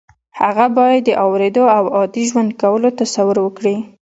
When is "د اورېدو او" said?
1.05-1.83